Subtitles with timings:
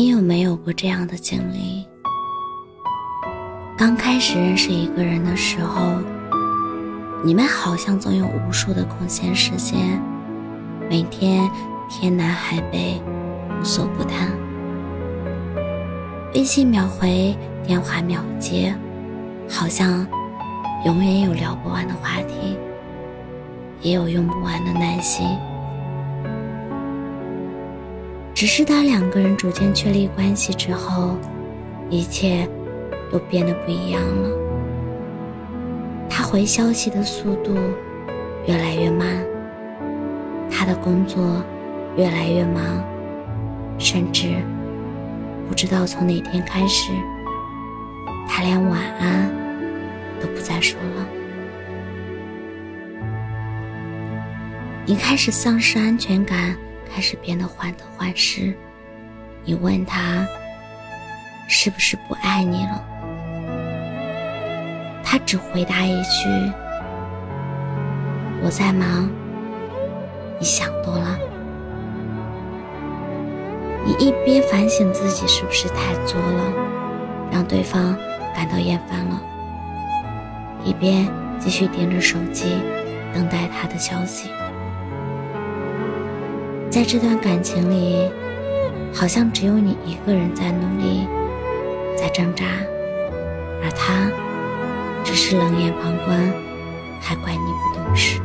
[0.00, 1.86] 你有没有过这样的经历？
[3.76, 5.92] 刚开始认识一个人的时候，
[7.22, 10.00] 你们好像总有无数的空闲时间，
[10.88, 11.50] 每天
[11.90, 12.98] 天南海北，
[13.60, 14.30] 无所不谈。
[16.34, 17.36] 微信秒回，
[17.66, 18.74] 电话秒接，
[19.50, 20.06] 好像
[20.86, 22.56] 永远有聊不完的话题，
[23.82, 25.28] 也有用不完的耐心。
[28.40, 31.14] 只是当两个人逐渐确立关系之后，
[31.90, 32.48] 一切
[33.12, 34.30] 都变得不一样了。
[36.08, 37.54] 他回消息的速度
[38.46, 39.22] 越来越慢，
[40.50, 41.44] 他的工作
[41.98, 42.82] 越来越忙，
[43.78, 44.34] 甚至
[45.46, 46.92] 不知道从哪天开始，
[48.26, 49.30] 他连晚安
[50.18, 51.06] 都不再说了。
[54.86, 56.56] 你开始丧失安全感。
[56.92, 58.56] 开始变得患得患失。
[59.44, 60.26] 你问他
[61.48, 62.84] 是不是不爱你了？
[65.02, 66.28] 他只回答一句
[68.44, 69.10] ：“我在忙，
[70.38, 71.18] 你想多了。”
[73.84, 76.52] 你一边反省自己是不是太作了，
[77.32, 77.96] 让对方
[78.36, 79.20] 感到厌烦了，
[80.62, 81.08] 一边
[81.40, 82.58] 继续盯着手机，
[83.12, 84.30] 等待他的消息。
[86.70, 88.08] 在这段感情里，
[88.94, 91.04] 好像只有你一个人在努力，
[91.96, 92.44] 在挣扎，
[93.60, 94.08] 而他
[95.02, 96.32] 只是冷眼旁观，
[97.00, 98.20] 还怪你不懂事。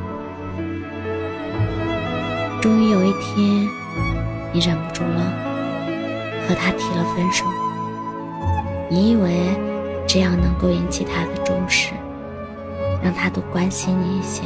[2.62, 3.68] 终于有一天，
[4.54, 5.34] 你忍不住了，
[6.48, 7.46] 和他提了分手。
[8.92, 9.58] 你以为
[10.06, 11.94] 这样能够引起他的重视，
[13.04, 14.44] 让他多关心你一些，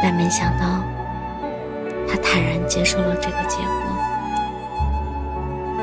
[0.00, 0.80] 但没想到。
[2.08, 3.72] 他坦然接受了这个结果，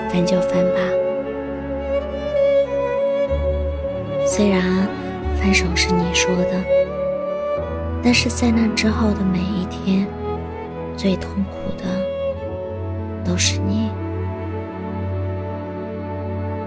[0.10, 0.80] 分就分吧。
[4.26, 4.62] 虽然
[5.40, 6.64] 分手是你说的，
[8.02, 10.08] 但是在那之后的每一天，
[10.96, 11.84] 最痛苦的
[13.24, 13.92] 都是你。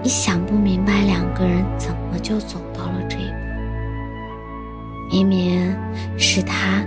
[0.03, 3.35] 你想不明白两个人怎么就走到了这一步，
[5.11, 5.75] 明明
[6.17, 6.81] 是他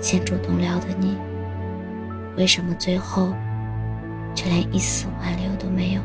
[0.00, 1.16] 先主动撩的你。
[2.36, 3.32] 为什么最后
[4.34, 6.02] 却连一丝挽留都没有？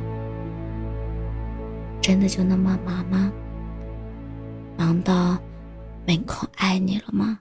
[2.01, 3.31] 真的就那么忙吗？
[4.77, 5.37] 忙到
[6.05, 7.39] 没空爱你了吗？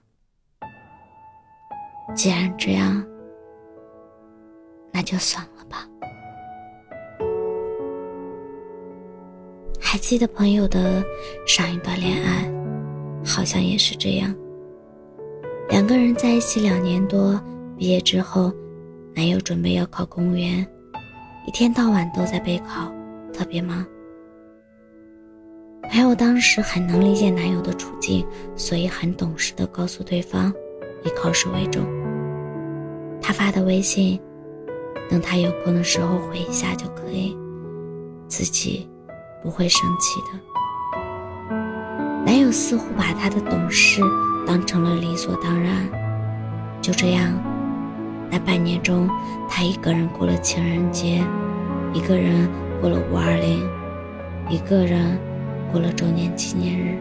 [2.15, 3.05] 既然这样，
[4.91, 5.87] 那就算了吧。
[9.79, 11.03] 还记得朋友的
[11.47, 12.51] 上一段恋爱，
[13.25, 14.35] 好像也是这样。
[15.69, 17.39] 两个人在一起两年多，
[17.77, 18.51] 毕业之后。
[19.19, 20.65] 男友准备要考公务员，
[21.45, 22.89] 一天到晚都在备考，
[23.33, 23.85] 特别忙。
[25.91, 28.25] 朋友当时很能理解男友的处境，
[28.55, 30.53] 所以很懂事的告诉对方，
[31.03, 31.85] 以考试为重。
[33.21, 34.17] 他发的微信，
[35.09, 37.37] 等他有空的时候回一下就可以，
[38.25, 38.89] 自己
[39.43, 40.39] 不会生气的。
[42.25, 44.01] 男友似乎把他的懂事
[44.47, 45.89] 当成了理所当然，
[46.81, 47.37] 就这样。
[48.31, 49.09] 那半年中，
[49.49, 51.23] 他一个人过了情人节，
[51.93, 52.47] 一个人
[52.79, 53.67] 过了五二零，
[54.49, 55.17] 一个人
[55.71, 56.97] 过了周年纪念日。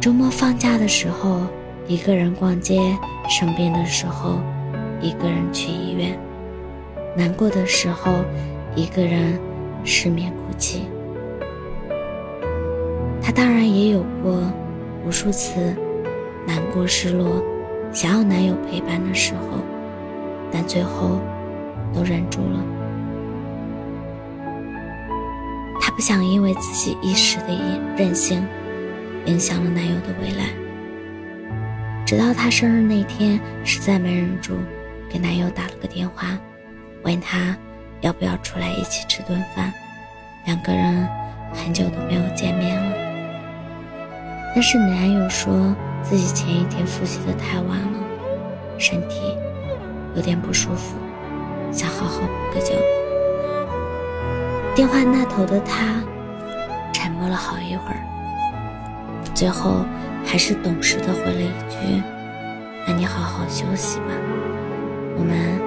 [0.00, 1.40] 周末放假的时候，
[1.86, 2.76] 一个人逛街；
[3.28, 4.38] 生病的时候，
[5.00, 6.12] 一个人去医院；
[7.16, 8.12] 难过的时候，
[8.76, 9.38] 一个人
[9.84, 10.82] 失眠哭泣。
[13.22, 14.40] 他当然也有过
[15.06, 15.74] 无数次
[16.46, 17.42] 难过、失落。
[17.92, 19.58] 想要男友陪伴的时候，
[20.52, 21.20] 但最后
[21.92, 22.64] 都忍住了。
[25.80, 27.46] 她不想因为自己一时的
[27.96, 28.46] 任性，
[29.24, 30.44] 影响了男友的未来。
[32.06, 34.54] 直到她生日那天，实在没忍住，
[35.10, 36.38] 给男友打了个电话，
[37.02, 37.56] 问他
[38.00, 39.72] 要不要出来一起吃顿饭。
[40.46, 41.08] 两个人
[41.52, 42.96] 很久都没有见面了，
[44.54, 45.74] 但是男友说。
[46.02, 47.98] 自己前一天复习的太晚了，
[48.78, 49.36] 身体
[50.14, 50.96] 有点不舒服，
[51.70, 52.74] 想好好补个觉。
[54.74, 56.02] 电话那头的他
[56.92, 58.00] 沉默了好一会儿，
[59.34, 59.84] 最后
[60.24, 62.02] 还是懂事的回了一句
[62.86, 64.06] ：“那你好好休息吧，
[65.16, 65.60] 我们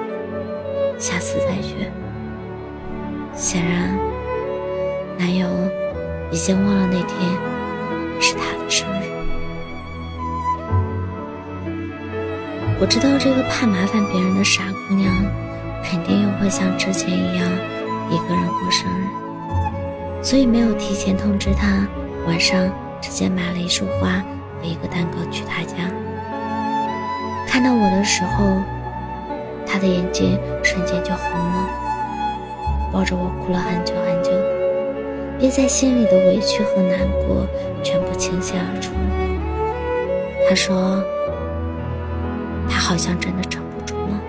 [0.98, 1.92] 下次再约。”
[3.34, 3.96] 显然，
[5.18, 5.46] 男友
[6.30, 7.18] 已经忘了那天
[12.82, 15.08] 我知道这个怕麻烦别人的傻姑娘，
[15.84, 17.48] 肯定又会像之前一样
[18.10, 21.86] 一个人过生日，所以没有提前通知她，
[22.26, 22.68] 晚上
[23.00, 24.20] 直接买了一束花
[24.60, 25.76] 和一个蛋糕去她家。
[27.46, 28.46] 看到我的时候，
[29.64, 31.68] 她的眼睛瞬间就红了。
[32.92, 34.32] 抱着我哭了很久很久，
[35.38, 36.98] 憋在心里的委屈和难
[37.28, 37.46] 过
[37.80, 38.90] 全部倾泻而出。
[40.48, 41.00] 他说
[42.82, 44.20] ：“好像真的撑不住了，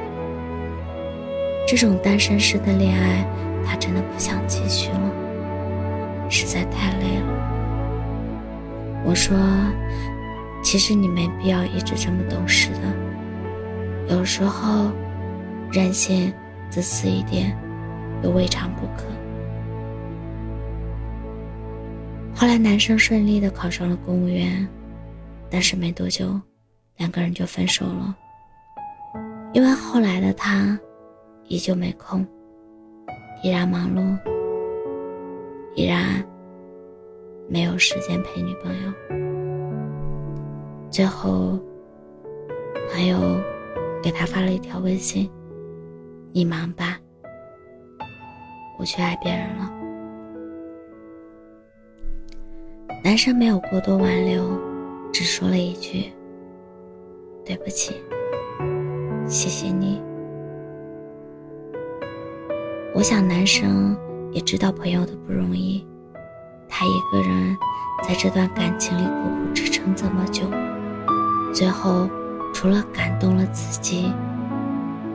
[1.67, 3.25] 这种单身式的恋爱，
[3.65, 9.35] 他真的不想继续了，实在太累了。”我说
[10.63, 14.91] ：“其实你没必要一直这么懂事的，有时候
[15.71, 16.31] 任性、
[16.69, 17.57] 自私一点。”
[18.23, 19.03] 又未尝不可。
[22.33, 24.65] 后来，男生顺利的考上了公务员，
[25.49, 26.39] 但是没多久，
[26.95, 28.15] 两个人就分手了。
[29.53, 30.77] 因为后来的他，
[31.47, 32.25] 依旧没空，
[33.43, 34.17] 依然忙碌，
[35.75, 36.25] 依然
[37.47, 38.91] 没有时间陪女朋友。
[40.89, 41.59] 最后，
[42.91, 43.19] 朋友
[44.01, 45.29] 给他发了一条微信
[46.33, 46.99] ：“你忙吧。”
[48.79, 49.71] 我去爱别人了。
[53.03, 54.43] 男生没有过多挽留，
[55.11, 56.11] 只说了一句
[57.45, 57.93] ：“对不起，
[59.27, 60.01] 谢谢你。”
[62.95, 63.97] 我想男生
[64.31, 65.85] 也知道朋友的不容易，
[66.69, 67.57] 他一个人
[68.07, 70.43] 在这段感情里苦苦支撑这么久，
[71.53, 72.09] 最后
[72.53, 74.13] 除了感动了自己，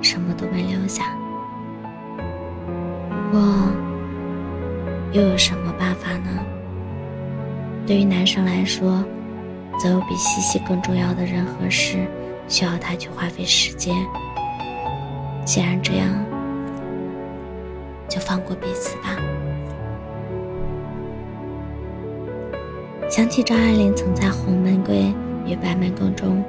[0.02, 1.04] 什么都没留下。
[3.30, 3.40] 过，
[5.12, 6.28] 又有什么办法呢？
[7.86, 9.04] 对于男生来说，
[9.78, 12.08] 则有比西西更重要的人和事，
[12.48, 13.94] 需要他去花费时间。
[15.44, 16.08] 既然这样，
[18.08, 19.16] 就放过彼此吧。
[23.08, 25.14] 想起张爱玲曾在《红玫瑰
[25.46, 26.42] 与白玫瑰》中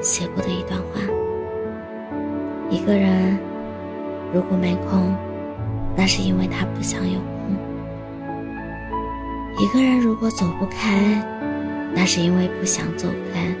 [0.00, 1.00] 写过的一段话：
[2.70, 3.38] 一个人
[4.32, 5.14] 如果没空。
[5.96, 7.56] 那是因为他不想有空。
[9.58, 11.20] 一个人如果走不开，
[11.92, 13.52] 那是因为不想走开。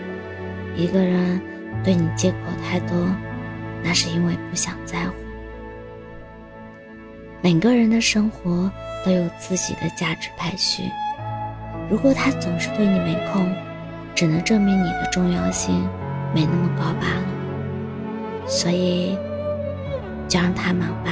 [0.78, 1.40] 一个人
[1.82, 2.96] 对你借口太多，
[3.82, 5.14] 那是因为不想在乎。
[7.42, 8.70] 每个人的生活
[9.04, 10.84] 都有自己的价值排序。
[11.90, 13.52] 如果他总是对你没空，
[14.14, 15.84] 只能证明你的重要性
[16.32, 18.46] 没那么高罢了。
[18.46, 19.18] 所以，
[20.28, 21.10] 就让他忙吧。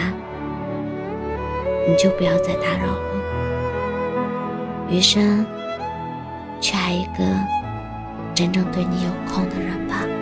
[1.89, 3.01] 你就不要再打扰了，
[4.89, 5.45] 余生
[6.61, 7.25] 去爱一个
[8.37, 10.16] 真正对你有空的人吧。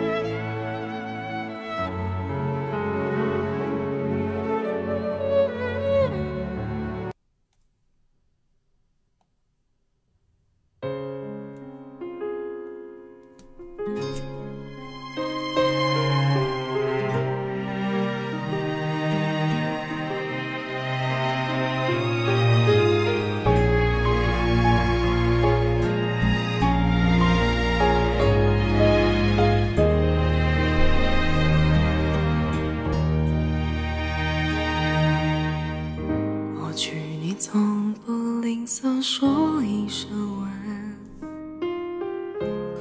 [37.47, 40.09] 从不吝啬说一声
[40.41, 40.97] 晚安，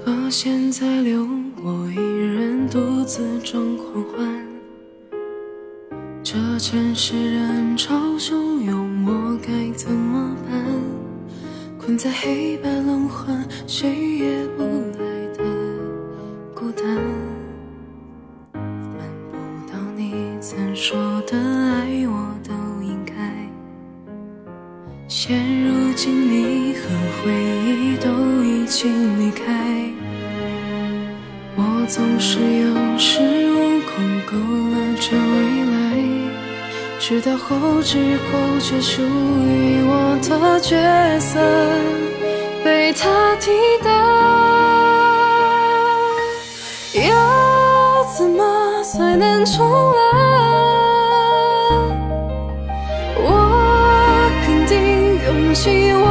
[0.02, 1.28] 可现在留
[1.62, 4.46] 我一人独自装狂欢。
[6.22, 10.58] 这城市人潮汹涌，我该怎么办？
[11.78, 14.62] 困在黑白轮换，谁也不
[37.06, 40.74] 直到后知后觉，属于我的角
[41.20, 41.38] 色
[42.64, 43.50] 被他替
[43.84, 43.90] 代，
[47.06, 47.12] 要
[48.16, 48.42] 怎么？
[48.82, 50.00] 才能重来。
[53.18, 53.28] 我
[54.46, 54.74] 肯定
[55.26, 56.06] 用尽我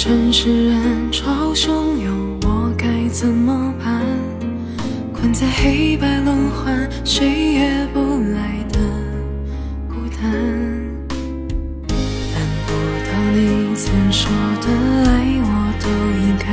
[0.00, 4.00] 城市人潮汹涌，我该怎么办？
[5.12, 7.98] 困在黑白轮换，谁也不
[8.32, 8.78] 来的
[9.88, 10.22] 孤单。
[11.88, 12.70] 但不
[13.08, 14.66] 到你曾说的
[15.10, 15.10] 爱
[15.42, 15.50] 我
[15.82, 15.86] 都
[16.22, 16.46] 应该。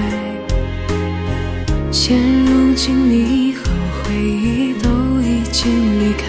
[1.92, 3.62] 现如今，你和
[4.02, 4.90] 回忆都
[5.22, 6.26] 已经离开，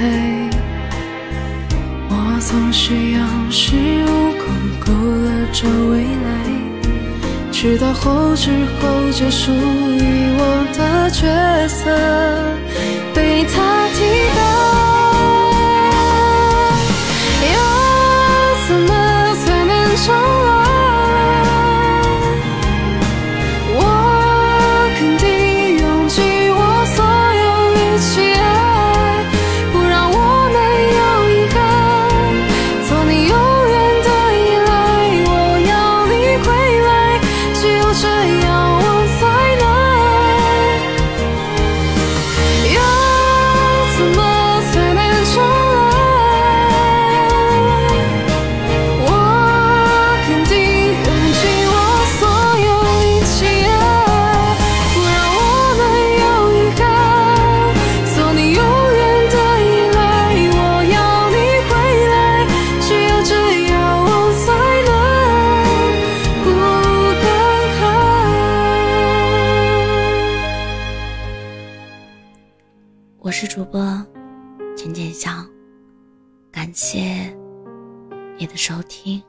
[2.10, 3.20] 我总需要
[3.50, 4.44] 时无空
[4.84, 5.58] 勾勒着
[5.90, 6.15] 未来，
[7.68, 8.48] 直到后知
[8.80, 10.40] 后觉，属于我
[10.78, 11.26] 的角
[11.66, 11.90] 色
[13.12, 13.98] 被他替
[14.36, 15.05] 代。
[78.66, 79.22] 收听。